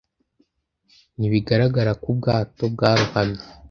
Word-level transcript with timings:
Ntibigaragara 1.17 1.91
ko 2.01 2.05
ubwato 2.13 2.63
bwarohamye. 2.73 3.41